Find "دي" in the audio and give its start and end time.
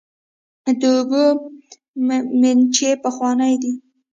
3.61-3.73